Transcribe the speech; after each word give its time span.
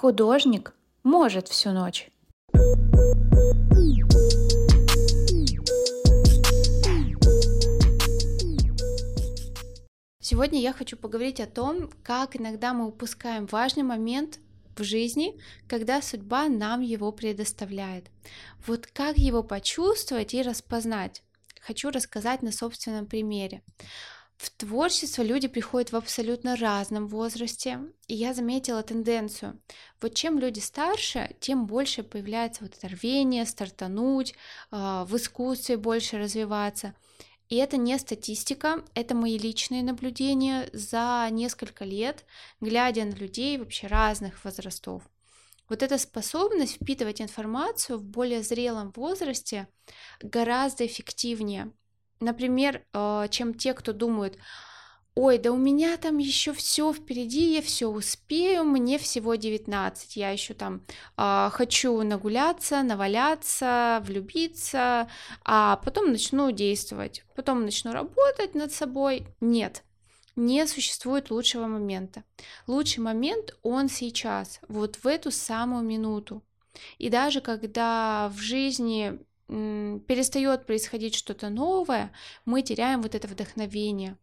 Художник 0.00 0.72
может 1.02 1.48
всю 1.48 1.72
ночь. 1.72 2.08
Сегодня 10.22 10.58
я 10.58 10.72
хочу 10.72 10.96
поговорить 10.96 11.38
о 11.38 11.46
том, 11.46 11.90
как 12.02 12.34
иногда 12.34 12.72
мы 12.72 12.86
упускаем 12.86 13.44
важный 13.44 13.82
момент 13.82 14.38
в 14.74 14.82
жизни, 14.84 15.38
когда 15.68 16.00
судьба 16.00 16.48
нам 16.48 16.80
его 16.80 17.12
предоставляет. 17.12 18.06
Вот 18.66 18.86
как 18.86 19.18
его 19.18 19.42
почувствовать 19.42 20.32
и 20.32 20.40
распознать, 20.40 21.22
хочу 21.60 21.90
рассказать 21.90 22.40
на 22.40 22.52
собственном 22.52 23.04
примере. 23.04 23.62
В 24.40 24.48
творчество 24.48 25.20
люди 25.20 25.48
приходят 25.48 25.92
в 25.92 25.96
абсолютно 25.96 26.56
разном 26.56 27.08
возрасте, 27.08 27.78
и 28.08 28.14
я 28.14 28.32
заметила 28.32 28.82
тенденцию. 28.82 29.60
Вот 30.00 30.14
чем 30.14 30.38
люди 30.38 30.60
старше, 30.60 31.36
тем 31.40 31.66
больше 31.66 32.02
появляется 32.02 32.64
вот 32.64 32.72
это 32.74 32.88
рвение, 32.88 33.44
стартануть, 33.44 34.34
а, 34.70 35.04
в 35.04 35.14
искусстве 35.14 35.76
больше 35.76 36.16
развиваться. 36.16 36.94
И 37.50 37.56
это 37.56 37.76
не 37.76 37.98
статистика, 37.98 38.82
это 38.94 39.14
мои 39.14 39.36
личные 39.36 39.82
наблюдения 39.82 40.70
за 40.72 41.28
несколько 41.30 41.84
лет, 41.84 42.24
глядя 42.62 43.04
на 43.04 43.12
людей 43.12 43.58
вообще 43.58 43.88
разных 43.88 44.42
возрастов. 44.42 45.02
Вот 45.68 45.82
эта 45.82 45.98
способность 45.98 46.76
впитывать 46.76 47.20
информацию 47.20 47.98
в 47.98 48.04
более 48.04 48.42
зрелом 48.42 48.90
возрасте 48.96 49.68
гораздо 50.22 50.86
эффективнее, 50.86 51.72
например, 52.20 52.82
э, 52.92 53.26
чем 53.30 53.54
те, 53.54 53.74
кто 53.74 53.92
думают, 53.92 54.38
ой, 55.14 55.38
да 55.38 55.52
у 55.52 55.56
меня 55.56 55.96
там 55.96 56.18
еще 56.18 56.52
все 56.52 56.92
впереди, 56.92 57.54
я 57.54 57.62
все 57.62 57.88
успею, 57.88 58.64
мне 58.64 58.98
всего 58.98 59.34
19, 59.34 60.16
я 60.16 60.30
еще 60.30 60.54
там 60.54 60.82
э, 61.16 61.50
хочу 61.52 62.00
нагуляться, 62.02 62.82
наваляться, 62.82 64.02
влюбиться, 64.04 65.08
а 65.44 65.76
потом 65.76 66.12
начну 66.12 66.50
действовать, 66.50 67.24
потом 67.34 67.64
начну 67.64 67.92
работать 67.92 68.54
над 68.54 68.72
собой. 68.72 69.26
Нет, 69.40 69.82
не 70.36 70.66
существует 70.66 71.30
лучшего 71.30 71.66
момента. 71.66 72.24
Лучший 72.66 73.00
момент 73.00 73.56
он 73.62 73.88
сейчас, 73.88 74.60
вот 74.68 74.96
в 74.96 75.06
эту 75.06 75.30
самую 75.30 75.82
минуту. 75.84 76.42
И 76.98 77.10
даже 77.10 77.40
когда 77.40 78.30
в 78.34 78.38
жизни 78.38 79.18
перестает 80.06 80.64
происходить 80.66 81.14
что-то 81.16 81.48
новое, 81.48 82.12
мы 82.44 82.62
теряем 82.62 83.02
вот 83.02 83.14
это 83.14 83.26
вдохновение. 83.26 84.16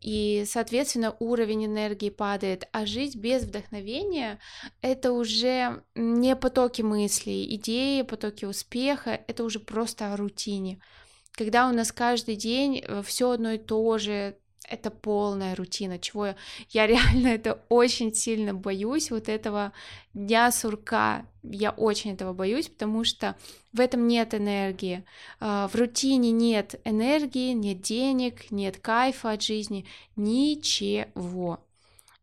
И, 0.00 0.44
соответственно, 0.46 1.16
уровень 1.18 1.66
энергии 1.66 2.10
падает, 2.10 2.68
а 2.70 2.86
жить 2.86 3.16
без 3.16 3.42
вдохновения— 3.42 4.38
это 4.80 5.12
уже 5.12 5.82
не 5.96 6.36
потоки 6.36 6.82
мыслей, 6.82 7.52
идеи, 7.56 8.02
потоки 8.02 8.44
успеха, 8.44 9.20
это 9.26 9.42
уже 9.42 9.58
просто 9.58 10.12
о 10.12 10.16
рутине. 10.16 10.80
Когда 11.32 11.68
у 11.68 11.72
нас 11.72 11.90
каждый 11.90 12.36
день 12.36 12.78
э, 12.78 13.02
все 13.04 13.30
одно 13.30 13.52
и 13.52 13.58
то 13.58 13.98
же, 13.98 14.38
это 14.68 14.90
полная 14.90 15.54
рутина, 15.54 15.98
чего 15.98 16.26
я, 16.26 16.36
я 16.70 16.86
реально 16.86 17.28
это 17.34 17.60
очень 17.68 18.14
сильно 18.14 18.54
боюсь, 18.54 19.10
вот 19.10 19.28
этого 19.28 19.72
дня 20.14 20.50
сурка, 20.52 21.26
я 21.42 21.70
очень 21.70 22.12
этого 22.12 22.32
боюсь, 22.32 22.68
потому 22.68 23.04
что 23.04 23.36
в 23.72 23.80
этом 23.80 24.06
нет 24.06 24.34
энергии, 24.34 25.04
а, 25.40 25.68
в 25.68 25.74
рутине 25.74 26.30
нет 26.30 26.80
энергии, 26.84 27.52
нет 27.52 27.80
денег, 27.80 28.50
нет 28.50 28.78
кайфа 28.78 29.32
от 29.32 29.42
жизни, 29.42 29.86
ничего. 30.16 31.64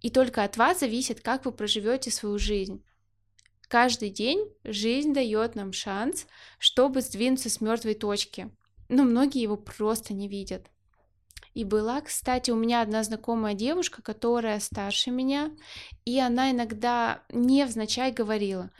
И 0.01 0.09
только 0.09 0.43
от 0.43 0.57
вас 0.57 0.81
зависит, 0.81 1.21
как 1.21 1.45
вы 1.45 1.51
проживете 1.51 2.11
свою 2.11 2.37
жизнь. 2.37 2.83
Каждый 3.67 4.11
день 4.11 4.47
жизнь 4.63 5.13
дает 5.13 5.55
нам 5.55 5.73
шанс, 5.73 6.27
чтобы 6.59 7.01
сдвинуться 7.01 7.49
с 7.49 7.61
мертвой 7.61 7.95
точки. 7.95 8.51
Но 8.89 9.03
многие 9.03 9.41
его 9.41 9.57
просто 9.57 10.13
не 10.13 10.27
видят. 10.27 10.69
И 11.55 11.63
была, 11.63 12.01
кстати, 12.01 12.51
у 12.51 12.55
меня 12.55 12.81
одна 12.81 13.01
знакомая 13.01 13.53
девушка, 13.53 14.01
которая 14.01 14.59
старше 14.59 15.09
меня, 15.09 15.51
и 16.03 16.19
она 16.19 16.51
иногда 16.51 17.23
невзначай 17.31 18.11
говорила, 18.11 18.71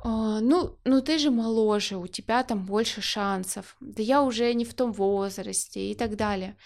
«А, 0.00 0.40
ну, 0.40 0.76
ну 0.84 1.00
ты 1.00 1.18
же 1.18 1.30
моложе, 1.30 1.96
у 1.96 2.08
тебя 2.08 2.42
там 2.42 2.66
больше 2.66 3.00
шансов, 3.00 3.76
да 3.80 4.02
я 4.02 4.22
уже 4.22 4.52
не 4.54 4.64
в 4.64 4.74
том 4.74 4.92
возрасте 4.92 5.92
и 5.92 5.94
так 5.94 6.16
далее. 6.16 6.56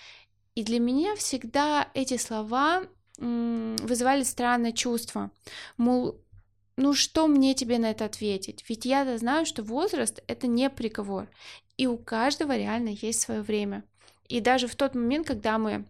И 0.55 0.65
для 0.65 0.81
меня 0.81 1.15
всегда 1.15 1.89
эти 1.95 2.17
слова 2.17 2.85
вызывали 3.19 4.23
странное 4.23 4.73
чувство, 4.73 5.31
мол, 5.77 6.21
ну 6.77 6.95
что 6.95 7.27
мне 7.27 7.55
тебе 7.55 7.79
на 7.79 7.91
это 7.91 8.07
ответить? 8.07 8.65
Ведь 8.69 8.87
я 8.87 9.19
знаю, 9.19 9.45
что 9.45 9.63
возраст 9.63 10.23
это 10.27 10.47
не 10.47 10.71
приговор, 10.71 11.29
и 11.77 11.87
у 11.87 11.99
каждого 11.99 12.57
реально 12.57 12.91
есть 12.91 13.21
свое 13.21 13.43
время. 13.43 13.85
И 14.29 14.41
даже 14.41 14.67
в 14.67 14.77
тот 14.77 14.95
момент, 14.95 15.27
когда 15.27 15.59
мы 15.59 15.85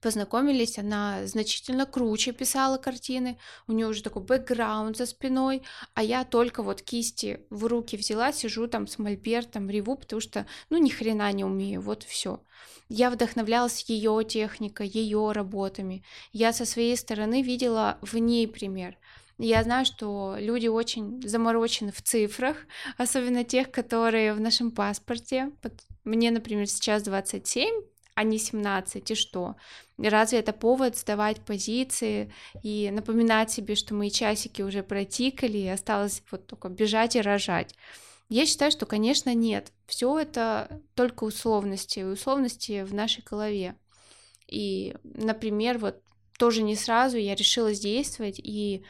познакомились, 0.00 0.78
она 0.78 1.26
значительно 1.26 1.86
круче 1.86 2.32
писала 2.32 2.78
картины, 2.78 3.38
у 3.66 3.72
нее 3.72 3.86
уже 3.86 4.02
такой 4.02 4.22
бэкграунд 4.22 4.96
за 4.96 5.06
спиной, 5.06 5.62
а 5.94 6.02
я 6.02 6.24
только 6.24 6.62
вот 6.62 6.82
кисти 6.82 7.40
в 7.50 7.66
руки 7.66 7.96
взяла, 7.96 8.32
сижу 8.32 8.68
там 8.68 8.86
с 8.86 8.98
мольбертом, 8.98 9.68
реву, 9.68 9.96
потому 9.96 10.20
что, 10.20 10.46
ну, 10.70 10.78
ни 10.78 10.88
хрена 10.88 11.32
не 11.32 11.44
умею, 11.44 11.80
вот 11.80 12.04
все. 12.04 12.40
Я 12.88 13.10
вдохновлялась 13.10 13.84
ее 13.88 14.24
техникой, 14.26 14.88
ее 14.88 15.32
работами. 15.32 16.02
Я 16.32 16.52
со 16.52 16.64
своей 16.64 16.96
стороны 16.96 17.42
видела 17.42 17.98
в 18.00 18.16
ней 18.16 18.48
пример. 18.48 18.96
Я 19.38 19.62
знаю, 19.62 19.86
что 19.86 20.34
люди 20.38 20.66
очень 20.66 21.22
заморочены 21.22 21.92
в 21.92 22.02
цифрах, 22.02 22.56
особенно 22.98 23.44
тех, 23.44 23.70
которые 23.70 24.34
в 24.34 24.40
нашем 24.40 24.72
паспорте. 24.72 25.52
Мне, 26.04 26.30
например, 26.30 26.66
сейчас 26.66 27.04
27, 27.04 27.72
а 28.14 28.24
не 28.24 28.38
17, 28.38 29.12
и 29.12 29.14
что? 29.14 29.54
Разве 29.96 30.40
это 30.40 30.52
повод 30.52 30.96
сдавать 30.96 31.40
позиции 31.40 32.32
и 32.64 32.90
напоминать 32.90 33.52
себе, 33.52 33.76
что 33.76 33.94
мои 33.94 34.10
часики 34.10 34.62
уже 34.62 34.82
протикали, 34.82 35.58
и 35.58 35.68
осталось 35.68 36.22
вот 36.32 36.48
только 36.48 36.68
бежать 36.68 37.14
и 37.14 37.20
рожать? 37.20 37.76
Я 38.28 38.44
считаю, 38.44 38.72
что, 38.72 38.86
конечно, 38.86 39.32
нет. 39.34 39.72
Все 39.86 40.18
это 40.18 40.82
только 40.94 41.24
условности, 41.24 42.00
условности 42.00 42.82
в 42.82 42.92
нашей 42.92 43.22
голове. 43.22 43.76
И, 44.48 44.96
например, 45.04 45.78
вот 45.78 46.02
тоже 46.38 46.62
не 46.62 46.74
сразу 46.74 47.16
я 47.16 47.34
решила 47.34 47.72
действовать 47.72 48.38
и 48.38 48.84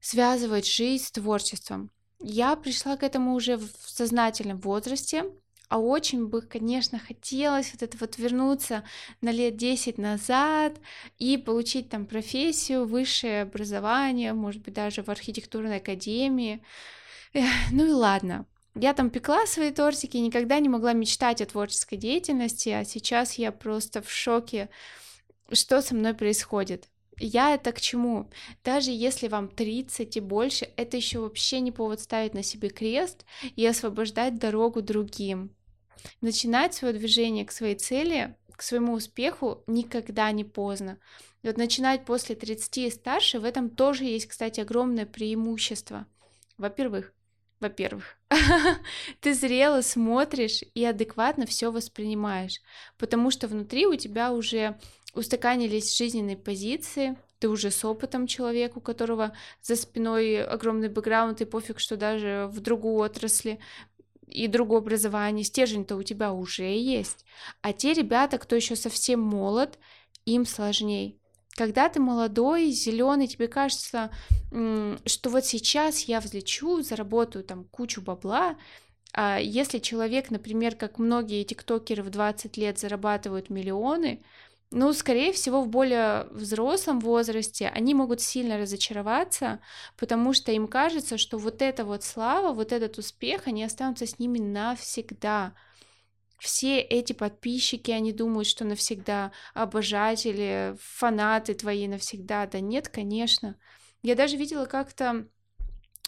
связывать 0.00 0.66
жизнь 0.66 1.04
с 1.04 1.12
творчеством. 1.12 1.90
Я 2.20 2.56
пришла 2.56 2.96
к 2.96 3.02
этому 3.02 3.34
уже 3.34 3.56
в 3.56 3.70
сознательном 3.86 4.60
возрасте, 4.60 5.24
а 5.68 5.78
очень 5.78 6.26
бы, 6.26 6.42
конечно, 6.42 6.98
хотелось 6.98 7.72
вот 7.72 7.82
это 7.82 7.96
вот 7.98 8.18
вернуться 8.18 8.82
на 9.20 9.30
лет 9.30 9.56
10 9.56 9.98
назад 9.98 10.76
и 11.18 11.38
получить 11.38 11.88
там 11.88 12.06
профессию, 12.06 12.86
высшее 12.86 13.42
образование, 13.42 14.32
может 14.32 14.62
быть, 14.62 14.74
даже 14.74 15.04
в 15.04 15.08
архитектурной 15.08 15.76
академии. 15.76 16.62
Ну 17.70 17.86
и 17.86 17.92
ладно. 17.92 18.46
Я 18.74 18.94
там 18.94 19.10
пекла 19.10 19.46
свои 19.46 19.70
тортики, 19.70 20.16
никогда 20.16 20.58
не 20.58 20.68
могла 20.68 20.92
мечтать 20.92 21.40
о 21.40 21.46
творческой 21.46 21.96
деятельности, 21.96 22.68
а 22.68 22.84
сейчас 22.84 23.34
я 23.34 23.52
просто 23.52 24.02
в 24.02 24.10
шоке, 24.10 24.70
что 25.52 25.82
со 25.82 25.94
мной 25.94 26.14
происходит. 26.14 26.88
Я 27.22 27.54
это 27.54 27.72
к 27.72 27.80
чему? 27.82 28.30
Даже 28.64 28.90
если 28.90 29.28
вам 29.28 29.48
30 29.48 30.16
и 30.16 30.20
больше, 30.20 30.70
это 30.76 30.96
еще 30.96 31.18
вообще 31.18 31.60
не 31.60 31.70
повод 31.70 32.00
ставить 32.00 32.32
на 32.32 32.42
себе 32.42 32.70
крест 32.70 33.26
и 33.56 33.66
освобождать 33.66 34.38
дорогу 34.38 34.80
другим. 34.80 35.54
Начинать 36.22 36.72
свое 36.72 36.94
движение 36.94 37.44
к 37.44 37.52
своей 37.52 37.74
цели, 37.74 38.36
к 38.56 38.62
своему 38.62 38.94
успеху 38.94 39.62
никогда 39.66 40.32
не 40.32 40.44
поздно. 40.44 40.98
И 41.42 41.46
вот 41.46 41.58
начинать 41.58 42.06
после 42.06 42.36
30 42.36 42.78
и 42.78 42.90
старше, 42.90 43.38
в 43.38 43.44
этом 43.44 43.68
тоже 43.68 44.04
есть, 44.04 44.26
кстати, 44.26 44.60
огромное 44.60 45.04
преимущество. 45.04 46.06
Во-первых, 46.56 47.12
во-первых, 47.60 48.16
ты 49.20 49.34
зрело 49.34 49.82
смотришь 49.82 50.62
и 50.72 50.82
адекватно 50.82 51.44
все 51.44 51.70
воспринимаешь, 51.70 52.62
потому 52.96 53.30
что 53.30 53.48
внутри 53.48 53.86
у 53.86 53.96
тебя 53.96 54.32
уже 54.32 54.78
устаканились 55.14 55.96
жизненные 55.96 56.36
позиции, 56.36 57.16
ты 57.38 57.48
уже 57.48 57.70
с 57.70 57.84
опытом 57.84 58.26
человек, 58.26 58.76
у 58.76 58.80
которого 58.80 59.32
за 59.62 59.76
спиной 59.76 60.44
огромный 60.44 60.88
бэкграунд, 60.88 61.40
и 61.40 61.44
пофиг, 61.46 61.80
что 61.80 61.96
даже 61.96 62.48
в 62.52 62.60
другую 62.60 62.96
отрасли 62.96 63.58
и 64.26 64.46
другое 64.46 64.78
образование, 64.78 65.44
стержень-то 65.44 65.96
у 65.96 66.02
тебя 66.02 66.32
уже 66.32 66.64
есть. 66.64 67.24
А 67.62 67.72
те 67.72 67.94
ребята, 67.94 68.38
кто 68.38 68.56
еще 68.56 68.76
совсем 68.76 69.20
молод, 69.20 69.78
им 70.24 70.46
сложней. 70.46 71.18
Когда 71.56 71.88
ты 71.88 71.98
молодой, 71.98 72.70
зеленый, 72.70 73.26
тебе 73.26 73.48
кажется, 73.48 74.10
что 74.50 75.30
вот 75.30 75.44
сейчас 75.44 76.00
я 76.00 76.20
взлечу, 76.20 76.82
заработаю 76.82 77.44
там 77.44 77.64
кучу 77.64 78.00
бабла, 78.00 78.56
а 79.12 79.38
если 79.38 79.78
человек, 79.78 80.30
например, 80.30 80.76
как 80.76 80.98
многие 80.98 81.42
тиктокеры 81.42 82.02
в 82.02 82.10
20 82.10 82.56
лет 82.56 82.78
зарабатывают 82.78 83.50
миллионы, 83.50 84.22
ну, 84.72 84.92
скорее 84.92 85.32
всего, 85.32 85.62
в 85.62 85.68
более 85.68 86.24
взрослом 86.30 87.00
возрасте 87.00 87.68
они 87.68 87.92
могут 87.92 88.20
сильно 88.20 88.56
разочароваться, 88.56 89.60
потому 89.96 90.32
что 90.32 90.52
им 90.52 90.68
кажется, 90.68 91.18
что 91.18 91.38
вот 91.38 91.60
эта 91.60 91.84
вот 91.84 92.04
слава, 92.04 92.52
вот 92.52 92.70
этот 92.70 92.96
успех, 92.96 93.48
они 93.48 93.64
останутся 93.64 94.06
с 94.06 94.20
ними 94.20 94.38
навсегда. 94.38 95.54
Все 96.38 96.80
эти 96.80 97.12
подписчики, 97.12 97.90
они 97.90 98.12
думают, 98.12 98.46
что 98.46 98.64
навсегда 98.64 99.32
обожатели, 99.54 100.76
фанаты 100.80 101.54
твои 101.54 101.88
навсегда. 101.88 102.46
Да 102.46 102.60
нет, 102.60 102.88
конечно. 102.88 103.56
Я 104.02 104.14
даже 104.14 104.36
видела 104.36 104.66
как-то 104.66 105.26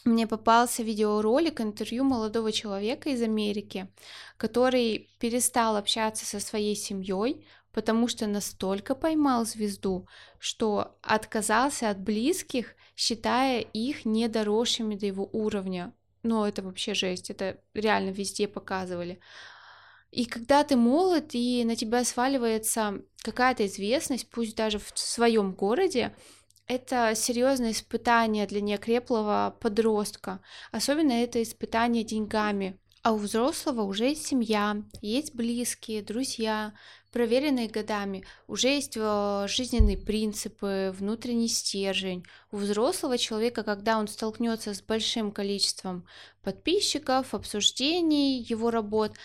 мне 0.05 0.27
попался 0.27 0.83
видеоролик, 0.83 1.61
интервью 1.61 2.03
молодого 2.03 2.51
человека 2.51 3.11
из 3.11 3.23
Америки, 3.23 3.89
который 4.37 5.11
перестал 5.21 5.77
общаться 5.77 6.25
со 6.25 6.41
своей 6.41 6.75
семьей, 6.75 7.47
потому 7.73 8.09
что 8.09 8.27
настолько 8.27 8.95
поймал 8.95 9.45
звезду, 9.45 10.07
что 10.39 10.99
отказался 11.03 11.91
от 11.91 12.01
близких, 12.01 12.75
считая 12.97 13.61
их 13.61 14.05
недоросшими 14.05 14.95
до 14.95 15.07
его 15.07 15.29
уровня. 15.33 15.95
Но 16.23 16.47
это 16.47 16.63
вообще 16.63 16.95
жесть, 16.95 17.31
это 17.31 17.59
реально 17.75 18.11
везде 18.11 18.47
показывали. 18.47 19.21
И 20.11 20.27
когда 20.27 20.63
ты 20.63 20.77
молод, 20.77 21.31
и 21.33 21.65
на 21.65 21.75
тебя 21.75 22.05
сваливается 22.05 23.03
какая-то 23.23 23.67
известность, 23.67 24.29
пусть 24.31 24.55
даже 24.55 24.79
в 24.79 24.93
своем 24.95 25.55
городе, 25.55 26.15
это 26.67 27.15
серьезное 27.15 27.73
испытание 27.73 28.47
для 28.47 28.61
неокреплого 28.61 29.57
подростка. 29.59 30.41
Особенно 30.71 31.13
это 31.13 31.43
испытание 31.43 32.05
деньгами. 32.05 32.79
А 33.03 33.13
у 33.13 33.17
взрослого 33.17 33.83
уже 33.83 34.11
есть 34.11 34.27
семья, 34.27 34.81
есть 35.01 35.35
близкие, 35.35 36.03
друзья, 36.03 36.73
проверенные 37.11 37.67
годами, 37.67 38.25
уже 38.47 38.69
есть 38.69 38.97
э, 38.97 39.47
жизненные 39.49 39.99
принципы, 39.99 40.95
внутренний 40.97 41.49
стержень. 41.49 42.25
У 42.53 42.59
взрослого 42.59 43.19
человека, 43.19 43.65
когда 43.65 43.99
он 43.99 44.07
столкнется 44.07 44.73
с 44.73 44.81
большим 44.81 45.33
количеством 45.33 46.07
подписчиков, 46.43 47.35
обсуждений 47.35 48.41
его 48.41 48.71
работ, 48.71 49.17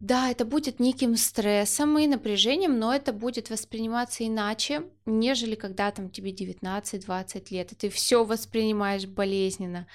да, 0.00 0.28
это 0.28 0.44
будет 0.44 0.80
неким 0.80 1.14
стрессом 1.16 1.96
и 2.00 2.08
напряжением, 2.08 2.80
но 2.80 2.92
это 2.92 3.12
будет 3.12 3.50
восприниматься 3.50 4.26
иначе, 4.26 4.82
нежели 5.06 5.54
когда 5.54 5.92
там 5.92 6.10
тебе 6.10 6.32
19-20 6.32 7.46
лет, 7.50 7.70
и 7.70 7.76
ты 7.76 7.88
все 7.88 8.24
воспринимаешь 8.24 9.06
болезненно. 9.06 9.86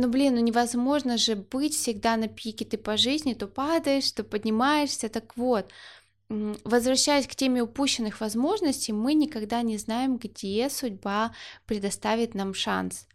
Ну 0.00 0.08
блин, 0.08 0.36
ну 0.36 0.40
невозможно 0.40 1.18
же 1.18 1.36
быть 1.36 1.74
всегда 1.74 2.16
на 2.16 2.26
пике, 2.26 2.64
ты 2.64 2.78
по 2.78 2.96
жизни 2.96 3.34
то 3.34 3.46
падаешь, 3.46 4.10
то 4.12 4.24
поднимаешься, 4.24 5.10
так 5.10 5.36
вот. 5.36 5.70
Возвращаясь 6.30 7.26
к 7.26 7.34
теме 7.34 7.62
упущенных 7.62 8.22
возможностей, 8.22 8.94
мы 8.94 9.12
никогда 9.12 9.60
не 9.60 9.76
знаем, 9.76 10.16
где 10.16 10.70
судьба 10.70 11.34
предоставит 11.66 12.34
нам 12.34 12.54
шанс. 12.54 13.08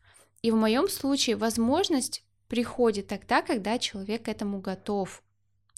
И 0.43 0.51
в 0.51 0.55
моем 0.57 0.87
случае 0.87 1.37
возможность 1.37 2.23
приходит 2.49 3.07
тогда, 3.07 3.41
когда 3.41 3.79
человек 3.79 4.25
к 4.25 4.27
этому 4.27 4.59
готов. 4.59 5.23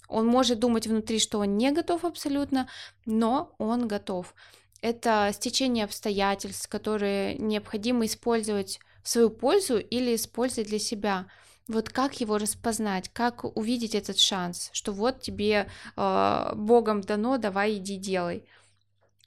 Он 0.08 0.26
может 0.26 0.58
думать 0.58 0.86
внутри, 0.86 1.20
что 1.20 1.38
он 1.38 1.56
не 1.56 1.72
готов 1.72 2.04
абсолютно, 2.04 2.68
но 3.06 3.54
он 3.56 3.88
готов. 3.88 4.34
Это 4.82 5.30
стечение 5.32 5.86
обстоятельств, 5.86 6.68
которые 6.68 7.38
необходимо 7.38 8.04
использовать 8.04 8.78
свою 9.08 9.30
пользу 9.30 9.78
или 9.78 10.14
использовать 10.14 10.68
для 10.68 10.78
себя. 10.78 11.26
Вот 11.66 11.88
как 11.88 12.20
его 12.20 12.38
распознать, 12.38 13.10
как 13.12 13.44
увидеть 13.56 13.94
этот 13.94 14.18
шанс, 14.18 14.70
что 14.72 14.92
вот 14.92 15.20
тебе 15.20 15.68
э, 15.96 16.52
Богом 16.54 17.00
дано, 17.00 17.38
давай 17.38 17.76
иди 17.76 17.96
делай. 17.96 18.44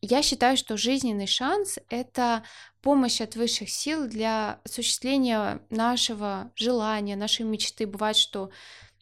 Я 0.02 0.24
считаю, 0.24 0.58
что 0.58 0.78
жизненный 0.78 1.28
шанс— 1.28 1.78
это 1.90 2.44
помощь 2.82 3.22
от 3.22 3.36
высших 3.36 3.70
сил 3.70 4.08
для 4.08 4.60
осуществления 4.66 5.62
нашего 5.70 6.52
желания, 6.56 7.16
нашей 7.16 7.46
мечты. 7.46 7.86
Бывает, 7.86 8.18
что 8.18 8.50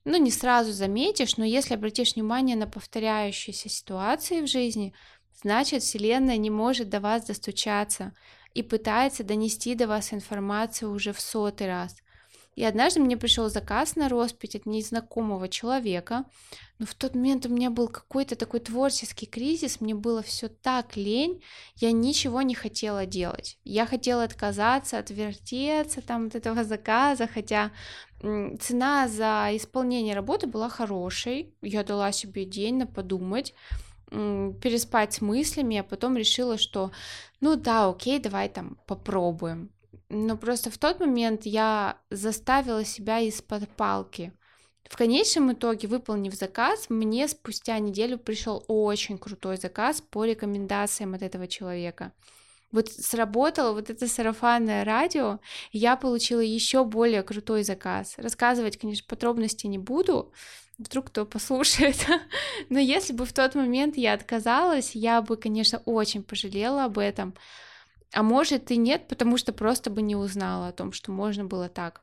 ну, 0.04 0.18
не 0.18 0.32
сразу 0.32 0.74
заметишь, 0.74 1.38
но 1.38 1.46
если 1.46 1.76
обратишь 1.76 2.16
внимание 2.16 2.58
на 2.58 2.68
повторяющиеся 2.68 3.70
ситуации 3.70 4.42
в 4.42 4.48
жизни, 4.48 4.94
значит, 5.42 5.84
Вселенная 5.84 6.38
не 6.38 6.50
может 6.50 6.90
до 6.90 7.00
вас 7.00 7.26
достучаться 7.26 8.14
и 8.54 8.64
пытается 8.64 9.24
донести 9.24 9.76
до 9.76 9.88
вас 9.88 10.14
информацию 10.14 10.92
уже 10.92 11.14
в 11.14 11.20
сотый 11.20 11.68
раз. 11.68 11.96
И 12.60 12.64
однажды 12.66 13.00
мне 13.00 13.16
пришел 13.16 13.50
заказ 13.50 13.96
на 13.96 14.10
роспись 14.10 14.56
от 14.56 14.66
незнакомого 14.66 15.48
человека, 15.48 16.26
но 16.78 16.86
в 16.86 16.94
тот 16.94 17.16
момент 17.16 17.46
у 17.46 17.50
меня 17.50 17.70
был 17.70 17.88
какой-то 17.88 18.36
такой 18.36 18.60
творческий 18.60 19.28
кризис, 19.28 19.80
мне 19.80 19.96
было 19.96 20.22
все 20.22 20.50
так 20.50 20.98
лень, 20.98 21.42
я 21.78 21.94
ничего 21.94 22.42
не 22.42 22.56
хотела 22.56 23.06
делать. 23.06 23.58
Я 23.64 23.86
хотела 23.86 24.24
отказаться, 24.24 24.98
отвертеться 24.98 26.02
там 26.02 26.28
от 26.28 26.36
этого 26.36 26.66
заказа, 26.66 27.28
хотя 27.28 27.72
цена 28.22 29.08
за 29.08 29.52
исполнение 29.54 30.14
работы 30.14 30.46
была 30.46 30.68
хорошей, 30.68 31.54
я 31.62 31.86
дала 31.86 32.12
себе 32.12 32.44
день 32.44 32.76
на 32.76 32.88
подумать, 32.88 33.54
переспать 34.10 35.14
с 35.14 35.22
мыслями, 35.22 35.78
а 35.78 35.84
потом 35.84 36.18
решила, 36.18 36.58
что 36.58 36.92
ну 37.42 37.56
да, 37.56 37.90
окей, 37.90 38.20
давай 38.20 38.50
там 38.50 38.78
попробуем. 38.86 39.72
Но 40.10 40.38
просто 40.38 40.72
в 40.72 40.78
тот 40.78 41.00
момент 41.00 41.46
я 41.46 41.98
заставила 42.10 42.84
себя 42.84 43.20
из-под 43.20 43.70
палки. 43.70 44.34
В 44.90 44.98
конечном 44.98 45.54
итоге, 45.54 45.88
выполнив 45.88 46.34
заказ, 46.34 46.88
мне 46.90 47.28
спустя 47.28 47.78
неделю 47.78 48.18
пришел 48.18 48.64
очень 48.68 49.20
крутой 49.20 49.58
заказ 49.58 50.02
по 50.02 50.26
рекомендациям 50.26 51.14
от 51.14 51.22
этого 51.22 51.48
человека 51.48 52.12
вот 52.72 52.90
сработало 52.90 53.74
вот 53.74 53.90
это 53.90 54.08
сарафанное 54.08 54.84
радио, 54.86 55.40
я 55.72 55.96
получила 55.96 56.40
еще 56.40 56.84
более 56.84 57.24
крутой 57.24 57.64
заказ. 57.64 58.14
Рассказывать, 58.18 58.78
конечно, 58.78 59.06
подробности 59.08 59.68
не 59.68 59.78
буду, 59.78 60.32
вдруг 60.80 61.08
кто 61.08 61.26
послушает. 61.26 62.08
Но 62.70 62.80
если 62.80 63.14
бы 63.14 63.26
в 63.26 63.34
тот 63.34 63.54
момент 63.54 63.98
я 63.98 64.14
отказалась, 64.14 64.96
я 64.96 65.22
бы, 65.22 65.38
конечно, 65.38 65.82
очень 65.86 66.24
пожалела 66.24 66.86
об 66.86 66.98
этом. 66.98 67.36
А 68.12 68.24
может 68.24 68.72
и 68.72 68.78
нет, 68.78 69.08
потому 69.08 69.38
что 69.38 69.54
просто 69.54 69.92
бы 69.92 70.02
не 70.02 70.16
узнала 70.16 70.70
о 70.70 70.72
том, 70.72 70.94
что 70.94 71.12
можно 71.12 71.46
было 71.46 71.70
так. 71.70 72.02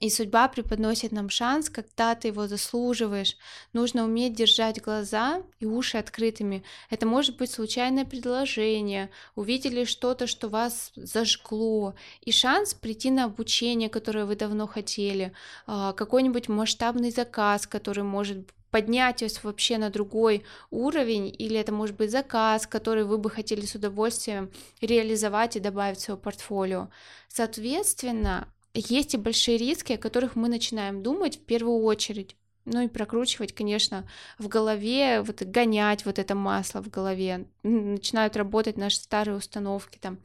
И 0.00 0.10
судьба 0.10 0.48
преподносит 0.48 1.12
нам 1.12 1.30
шанс, 1.30 1.70
когда 1.70 2.14
ты 2.14 2.28
его 2.28 2.48
заслуживаешь. 2.48 3.36
Нужно 3.72 4.04
уметь 4.04 4.34
держать 4.34 4.82
глаза 4.82 5.42
и 5.60 5.66
уши 5.66 5.98
открытыми. 5.98 6.64
Это 6.90 7.06
может 7.06 7.36
быть 7.36 7.50
случайное 7.50 8.04
предложение, 8.04 9.10
увидели 9.36 9.84
что-то, 9.84 10.26
что 10.26 10.48
вас 10.48 10.92
зажгло, 10.96 11.94
и 12.22 12.32
шанс 12.32 12.74
прийти 12.74 13.10
на 13.10 13.24
обучение, 13.24 13.88
которое 13.88 14.24
вы 14.24 14.36
давно 14.36 14.66
хотели, 14.66 15.32
а, 15.66 15.92
какой-нибудь 15.92 16.48
масштабный 16.48 17.10
заказ, 17.10 17.66
который 17.66 18.04
может 18.04 18.52
поднять 18.74 19.22
вас 19.22 19.44
вообще 19.44 19.78
на 19.78 19.88
другой 19.88 20.44
уровень, 20.72 21.32
или 21.38 21.56
это 21.56 21.70
может 21.70 21.94
быть 21.94 22.10
заказ, 22.10 22.66
который 22.66 23.04
вы 23.04 23.18
бы 23.18 23.30
хотели 23.30 23.64
с 23.64 23.76
удовольствием 23.76 24.50
реализовать 24.80 25.54
и 25.54 25.60
добавить 25.60 25.98
в 25.98 26.00
свое 26.00 26.18
портфолио. 26.18 26.88
Соответственно, 27.28 28.48
есть 28.74 29.14
и 29.14 29.18
большие 29.18 29.56
риски, 29.56 29.92
о 29.92 29.98
которых 29.98 30.36
мы 30.36 30.48
начинаем 30.48 31.02
думать 31.02 31.36
в 31.36 31.44
первую 31.44 31.82
очередь. 31.84 32.36
Ну 32.64 32.80
и 32.80 32.88
прокручивать, 32.88 33.54
конечно, 33.54 34.08
в 34.38 34.48
голове, 34.48 35.20
вот 35.20 35.42
гонять 35.42 36.06
вот 36.06 36.18
это 36.18 36.34
масло 36.34 36.82
в 36.82 36.88
голове. 36.88 37.46
Начинают 37.62 38.36
работать 38.36 38.78
наши 38.78 38.96
старые 38.96 39.36
установки 39.36 39.98
там. 39.98 40.18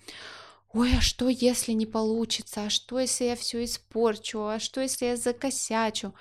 Ой, 0.71 0.91
а 0.97 1.01
что, 1.01 1.27
если 1.27 1.73
не 1.73 1.85
получится? 1.85 2.65
А 2.65 2.69
что, 2.69 2.99
если 2.99 3.25
я 3.25 3.35
все 3.35 3.63
испорчу? 3.63 4.45
А 4.45 4.59
что, 4.59 4.81
если 4.81 5.07
я 5.07 5.17
закосячу? 5.17 6.13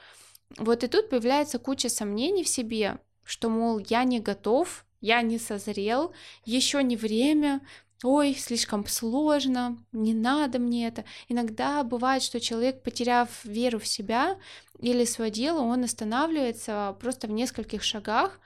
Вот 0.56 0.82
и 0.82 0.88
тут 0.88 1.10
появляется 1.10 1.58
куча 1.58 1.88
сомнений 1.88 2.42
в 2.42 2.48
себе, 2.48 2.98
что, 3.24 3.50
мол, 3.50 3.78
я 3.78 4.04
не 4.04 4.20
готов, 4.20 4.86
я 5.00 5.20
не 5.22 5.38
созрел, 5.38 6.12
еще 6.44 6.82
не 6.82 6.96
время, 6.96 7.60
ой, 8.02 8.34
слишком 8.34 8.86
сложно, 8.86 9.78
не 9.92 10.14
надо 10.14 10.58
мне 10.58 10.88
это. 10.88 11.04
Иногда 11.28 11.82
бывает, 11.82 12.22
что 12.22 12.40
человек, 12.40 12.82
потеряв 12.82 13.44
веру 13.44 13.78
в 13.78 13.86
себя 13.86 14.38
или 14.78 15.04
свое 15.04 15.30
дело, 15.30 15.60
он 15.60 15.84
останавливается 15.84 16.96
просто 17.00 17.26
в 17.26 17.30
нескольких 17.30 17.82
шагах 17.82 18.40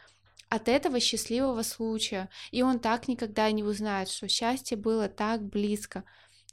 от 0.49 0.69
этого 0.69 1.01
счастливого 1.01 1.63
случая, 1.63 2.29
и 2.51 2.63
он 2.63 2.79
так 2.79 3.09
никогда 3.09 3.51
не 3.51 3.63
узнает, 3.63 4.09
что 4.09 4.29
счастье 4.29 4.77
было 4.77 5.09
так 5.09 5.43
близко. 5.43 6.05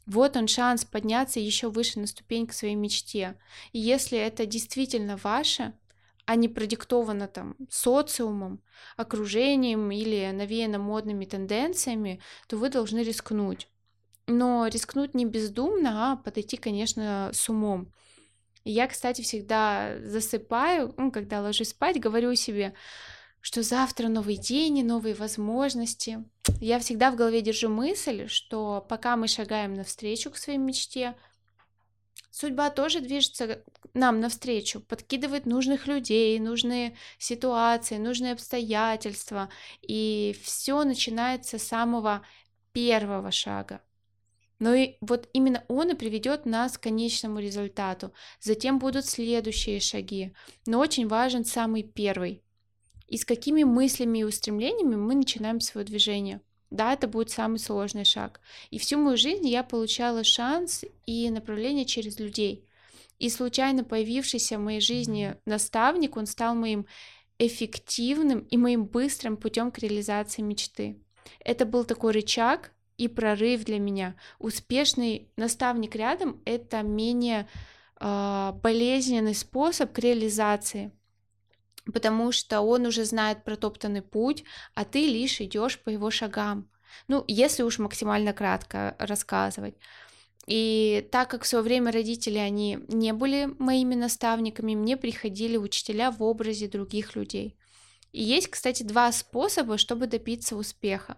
Вот 0.05 0.37
он 0.37 0.47
шанс 0.47 0.85
подняться 0.85 1.39
еще 1.39 1.69
выше 1.69 1.99
на 1.99 2.07
ступень 2.07 2.47
к 2.47 2.53
своей 2.53 2.75
мечте. 2.75 3.37
И 3.73 3.79
если 3.79 4.17
это 4.17 4.45
действительно 4.45 5.17
ваше, 5.17 5.73
а 6.29 6.35
не 6.35 6.47
продиктовано 6.47 7.27
там 7.27 7.55
социумом, 7.71 8.61
окружением 8.97 9.89
или 9.89 10.29
навеяно 10.31 10.77
модными 10.77 11.25
тенденциями, 11.25 12.21
то 12.47 12.55
вы 12.55 12.69
должны 12.69 12.99
рискнуть. 12.99 13.67
Но 14.27 14.67
рискнуть 14.67 15.15
не 15.15 15.25
бездумно, 15.25 16.11
а 16.11 16.17
подойти, 16.17 16.55
конечно, 16.55 17.31
с 17.33 17.49
умом. 17.49 17.91
Я, 18.63 18.85
кстати, 18.85 19.23
всегда 19.23 19.97
засыпаю, 20.03 20.93
ну, 20.97 21.11
когда 21.11 21.41
ложусь 21.41 21.69
спать, 21.69 21.99
говорю 21.99 22.35
себе, 22.35 22.75
что 23.41 23.63
завтра 23.63 24.07
новый 24.07 24.37
день 24.37 24.77
и 24.77 24.83
новые 24.83 25.15
возможности. 25.15 26.23
Я 26.61 26.77
всегда 26.77 27.09
в 27.09 27.15
голове 27.15 27.41
держу 27.41 27.69
мысль, 27.69 28.27
что 28.27 28.85
пока 28.87 29.17
мы 29.17 29.27
шагаем 29.27 29.73
навстречу 29.73 30.29
к 30.29 30.37
своей 30.37 30.59
мечте, 30.59 31.15
судьба 32.31 32.69
тоже 32.69 32.99
движется 32.99 33.63
нам 33.93 34.19
навстречу, 34.19 34.81
подкидывает 34.81 35.45
нужных 35.45 35.87
людей, 35.87 36.39
нужные 36.39 36.95
ситуации, 37.17 37.97
нужные 37.97 38.33
обстоятельства, 38.33 39.49
и 39.81 40.35
все 40.43 40.83
начинается 40.83 41.57
с 41.57 41.63
самого 41.63 42.25
первого 42.71 43.31
шага. 43.31 43.81
Но 44.59 44.73
и 44.73 44.95
вот 44.99 45.29
именно 45.31 45.63
он 45.69 45.91
и 45.91 45.95
приведет 45.95 46.45
нас 46.45 46.77
к 46.77 46.83
конечному 46.83 47.39
результату. 47.39 48.13
Затем 48.41 48.77
будут 48.77 49.05
следующие 49.05 49.79
шаги. 49.79 50.33
Но 50.65 50.79
очень 50.79 51.07
важен 51.07 51.45
самый 51.45 51.83
первый. 51.83 52.43
И 53.07 53.17
с 53.17 53.25
какими 53.25 53.63
мыслями 53.63 54.19
и 54.19 54.23
устремлениями 54.23 54.95
мы 54.95 55.15
начинаем 55.15 55.61
свое 55.61 55.87
движение. 55.87 56.41
Да, 56.69 56.93
это 56.93 57.07
будет 57.07 57.31
самый 57.31 57.57
сложный 57.57 58.05
шаг. 58.05 58.41
И 58.69 58.77
всю 58.77 58.99
мою 58.99 59.17
жизнь 59.17 59.47
я 59.47 59.63
получала 59.63 60.23
шанс 60.23 60.85
и 61.05 61.29
направление 61.29 61.85
через 61.85 62.19
людей. 62.19 62.65
И 63.17 63.29
случайно 63.29 63.83
появившийся 63.83 64.57
в 64.57 64.61
моей 64.61 64.79
жизни 64.79 65.35
наставник, 65.45 66.15
он 66.15 66.25
стал 66.25 66.55
моим 66.55 66.85
эффективным 67.37 68.39
и 68.39 68.57
моим 68.57 68.85
быстрым 68.85 69.35
путем 69.35 69.71
к 69.71 69.79
реализации 69.79 70.41
мечты. 70.41 71.01
Это 71.39 71.65
был 71.65 71.83
такой 71.83 72.11
рычаг, 72.13 72.71
и 72.99 73.07
прорыв 73.07 73.63
для 73.63 73.79
меня. 73.79 74.15
Успешный 74.39 75.31
наставник 75.37 75.95
рядом— 75.95 76.41
это 76.45 76.83
менее 76.83 77.47
э, 77.99 78.51
болезненный 78.61 79.33
способ 79.33 79.93
к 79.93 79.99
реализации, 79.99 80.91
потому 81.91 82.31
что 82.31 82.61
он 82.61 82.85
уже 82.85 83.05
знает 83.05 83.43
протоптанный 83.43 84.01
путь, 84.01 84.43
а 84.75 84.85
ты 84.85 85.07
лишь 85.07 85.41
идешь 85.41 85.79
по 85.79 85.89
его 85.89 86.11
шагам. 86.11 86.69
Ну, 87.07 87.23
если 87.27 87.63
уж 87.63 87.79
максимально 87.79 88.33
кратко 88.33 88.95
рассказывать. 88.99 89.75
И 90.47 91.07
так 91.11 91.29
как 91.29 91.43
в 91.43 91.47
свое 91.47 91.63
время 91.63 91.91
родители, 91.91 92.39
они 92.39 92.79
не 92.87 93.13
были 93.13 93.49
моими 93.59 93.93
наставниками, 93.93 94.73
мне 94.73 94.97
приходили 94.97 95.57
учителя 95.57 96.09
в 96.11 96.23
образе 96.23 96.67
других 96.67 97.15
людей. 97.15 97.55
И 98.11 98.23
есть, 98.23 98.47
кстати, 98.47 98.81
два 98.81 99.11
способа, 99.11 99.77
чтобы 99.77 100.07
добиться 100.07 100.55
успеха. 100.55 101.17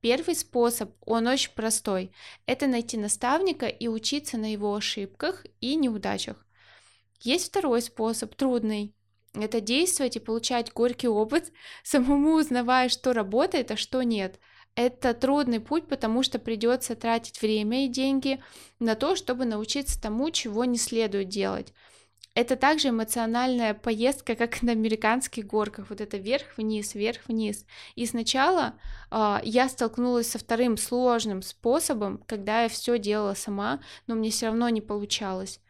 Первый 0.00 0.34
способ, 0.34 0.92
он 1.04 1.26
очень 1.26 1.52
простой. 1.52 2.10
Это 2.46 2.66
найти 2.66 2.96
наставника 2.96 3.66
и 3.66 3.88
учиться 3.88 4.38
на 4.38 4.50
его 4.50 4.74
ошибках 4.74 5.44
и 5.60 5.76
неудачах. 5.76 6.46
Есть 7.20 7.48
второй 7.48 7.82
способ, 7.82 8.34
трудный. 8.34 8.95
Это 9.38 9.60
действовать 9.60 10.16
и 10.16 10.20
получать 10.20 10.72
горький 10.72 11.08
опыт, 11.08 11.52
самому 11.82 12.34
узнавая, 12.34 12.88
что 12.88 13.12
работает, 13.12 13.70
а 13.70 13.76
что 13.76 14.02
нет. 14.02 14.40
Это 14.74 15.14
трудный 15.14 15.60
путь, 15.60 15.88
потому 15.88 16.22
что 16.22 16.38
придется 16.38 16.96
тратить 16.96 17.40
время 17.40 17.86
и 17.86 17.88
деньги 17.88 18.42
на 18.78 18.94
то, 18.94 19.16
чтобы 19.16 19.46
научиться 19.46 20.00
тому, 20.00 20.30
чего 20.30 20.64
не 20.64 20.76
следует 20.76 21.28
делать. 21.28 21.72
Это 22.34 22.54
также 22.56 22.90
эмоциональная 22.90 23.72
поездка, 23.72 24.34
как 24.36 24.60
на 24.60 24.72
американских 24.72 25.46
горках, 25.46 25.86
вот 25.88 26.02
это 26.02 26.18
вверх-вниз, 26.18 26.94
вверх-вниз. 26.94 27.64
И 27.94 28.04
сначала 28.04 28.78
э, 29.10 29.38
я 29.42 29.70
столкнулась 29.70 30.30
со 30.30 30.38
вторым 30.38 30.76
сложным 30.76 31.40
способом, 31.40 32.22
когда 32.26 32.64
я 32.64 32.68
все 32.68 32.98
делала 32.98 33.32
сама, 33.32 33.80
но 34.06 34.14
мне 34.14 34.30
все 34.30 34.48
равно 34.48 34.68
не 34.68 34.82
получалось. 34.82 35.60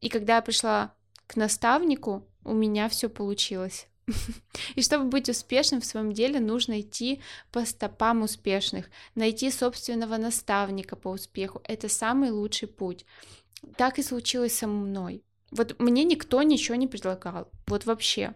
И 0.00 0.08
когда 0.08 0.36
я 0.36 0.42
пришла 0.42 0.94
к 1.26 1.34
наставнику, 1.34 2.28
у 2.44 2.52
меня 2.52 2.88
все 2.88 3.08
получилось. 3.08 3.86
И 4.74 4.82
чтобы 4.82 5.04
быть 5.04 5.28
успешным 5.28 5.80
в 5.80 5.86
своем 5.86 6.12
деле, 6.12 6.40
нужно 6.40 6.80
идти 6.80 7.20
по 7.50 7.64
стопам 7.64 8.22
успешных, 8.22 8.90
найти 9.14 9.50
собственного 9.50 10.16
наставника 10.16 10.96
по 10.96 11.08
успеху. 11.08 11.60
Это 11.64 11.88
самый 11.88 12.30
лучший 12.30 12.68
путь. 12.68 13.04
Так 13.76 13.98
и 13.98 14.02
случилось 14.02 14.56
со 14.56 14.66
мной. 14.66 15.22
Вот 15.50 15.78
мне 15.78 16.04
никто 16.04 16.42
ничего 16.42 16.76
не 16.76 16.88
предлагал. 16.88 17.48
Вот 17.66 17.84
вообще. 17.84 18.34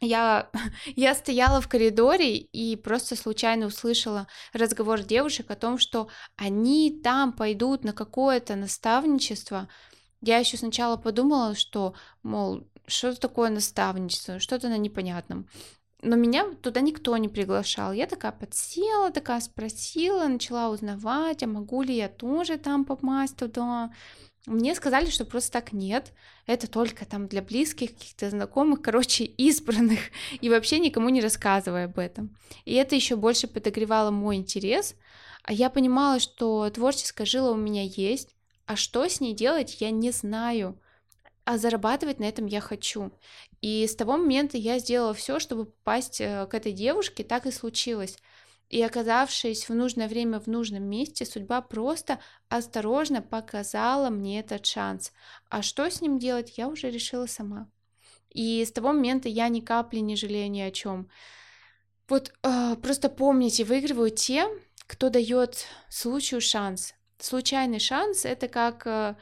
Я, 0.00 0.50
я 0.96 1.14
стояла 1.14 1.60
в 1.60 1.68
коридоре 1.68 2.36
и 2.36 2.76
просто 2.76 3.16
случайно 3.16 3.66
услышала 3.66 4.26
разговор 4.52 5.00
девушек 5.02 5.50
о 5.50 5.56
том, 5.56 5.78
что 5.78 6.08
они 6.36 7.00
там 7.02 7.32
пойдут 7.32 7.84
на 7.84 7.92
какое-то 7.92 8.56
наставничество. 8.56 9.68
Я 10.20 10.38
еще 10.38 10.56
сначала 10.56 10.96
подумала, 10.96 11.54
что, 11.54 11.94
мол, 12.22 12.68
что 12.86 13.14
такое 13.14 13.50
наставничество, 13.50 14.38
что-то 14.38 14.68
на 14.68 14.78
непонятном. 14.78 15.48
Но 16.02 16.16
меня 16.16 16.52
туда 16.60 16.80
никто 16.80 17.16
не 17.16 17.28
приглашал. 17.28 17.92
Я 17.92 18.06
такая 18.06 18.32
подсела, 18.32 19.12
такая 19.12 19.40
спросила, 19.40 20.26
начала 20.26 20.70
узнавать, 20.70 21.44
а 21.44 21.46
могу 21.46 21.82
ли 21.82 21.96
я 21.96 22.08
тоже 22.08 22.58
там 22.58 22.84
попасть 22.84 23.36
туда. 23.36 23.92
Мне 24.46 24.74
сказали, 24.74 25.08
что 25.08 25.24
просто 25.24 25.52
так 25.52 25.72
нет, 25.72 26.12
это 26.46 26.68
только 26.68 27.04
там 27.06 27.28
для 27.28 27.42
близких, 27.42 27.94
каких-то 27.94 28.28
знакомых, 28.28 28.82
короче, 28.82 29.24
избранных, 29.24 30.00
и 30.40 30.50
вообще 30.50 30.80
никому 30.80 31.10
не 31.10 31.20
рассказывай 31.20 31.84
об 31.84 31.98
этом. 31.98 32.36
И 32.64 32.74
это 32.74 32.96
еще 32.96 33.14
больше 33.14 33.46
подогревало 33.46 34.10
мой 34.10 34.36
интерес, 34.36 34.96
а 35.44 35.52
я 35.52 35.70
понимала, 35.70 36.18
что 36.18 36.68
творческая 36.70 37.24
жила 37.24 37.52
у 37.52 37.56
меня 37.56 37.84
есть, 37.84 38.34
а 38.66 38.74
что 38.74 39.08
с 39.08 39.20
ней 39.20 39.34
делать, 39.34 39.80
я 39.80 39.92
не 39.92 40.10
знаю, 40.10 40.80
а 41.44 41.58
зарабатывать 41.58 42.20
на 42.20 42.24
этом 42.24 42.46
я 42.46 42.60
хочу. 42.60 43.12
И 43.60 43.86
с 43.86 43.96
того 43.96 44.16
момента 44.16 44.56
я 44.56 44.78
сделала 44.78 45.14
все, 45.14 45.38
чтобы 45.38 45.66
попасть 45.66 46.20
э, 46.20 46.46
к 46.46 46.54
этой 46.54 46.72
девушке, 46.72 47.24
так 47.24 47.46
и 47.46 47.50
случилось. 47.50 48.16
И 48.68 48.80
оказавшись 48.82 49.68
в 49.68 49.74
нужное 49.74 50.08
время 50.08 50.40
в 50.40 50.46
нужном 50.46 50.84
месте, 50.84 51.26
судьба 51.26 51.60
просто 51.60 52.20
осторожно 52.48 53.20
показала 53.20 54.08
мне 54.08 54.40
этот 54.40 54.64
шанс. 54.64 55.12
А 55.50 55.62
что 55.62 55.90
с 55.90 56.00
ним 56.00 56.18
делать, 56.18 56.56
я 56.56 56.68
уже 56.68 56.90
решила 56.90 57.26
сама. 57.26 57.68
И 58.30 58.64
с 58.64 58.72
того 58.72 58.88
момента 58.92 59.28
я 59.28 59.48
ни 59.48 59.60
капли 59.60 59.98
не 59.98 60.16
жалею 60.16 60.50
ни 60.50 60.60
о 60.60 60.70
чем. 60.70 61.10
Вот 62.08 62.32
э, 62.42 62.76
просто 62.76 63.10
помните, 63.10 63.64
выигрывают 63.64 64.16
те, 64.16 64.46
кто 64.86 65.10
дает 65.10 65.66
случаю 65.90 66.40
шанс. 66.40 66.94
Случайный 67.18 67.78
шанс 67.78 68.24
это 68.24 68.48
как 68.48 68.86
э, 68.86 69.16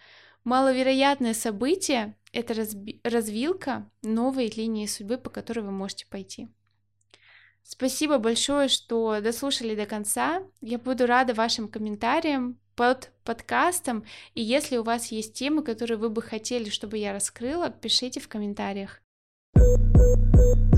маловероятное 0.45 1.35
событие, 1.35 2.17
это 2.33 2.55
разби- 2.55 3.01
развилка 3.05 3.91
новой 4.03 4.49
линии 4.49 4.87
судьбы, 4.87 5.19
по 5.19 5.31
которой 5.31 5.61
вы 5.61 5.71
можете 5.71 6.07
пойти. 6.07 6.49
Спасибо 7.63 8.19
большое, 8.19 8.69
что 8.69 9.21
дослушали 9.21 9.75
до 9.75 9.87
конца. 9.87 10.43
Я 10.61 10.79
буду 10.79 11.07
рада 11.07 11.35
вашим 11.35 11.69
комментариям 11.69 12.59
под 12.75 13.13
подкастом. 13.25 14.05
И 14.35 14.43
если 14.43 14.77
у 14.77 14.83
вас 14.83 15.13
есть 15.13 15.35
темы, 15.35 15.63
которые 15.63 15.99
вы 15.99 16.09
бы 16.09 16.23
хотели, 16.23 16.71
чтобы 16.71 16.99
я 16.99 17.13
раскрыла, 17.13 17.71
пишите 17.71 18.21
в 18.21 18.29
комментариях. 18.29 19.03
thank 19.57 20.57
you 20.57 20.70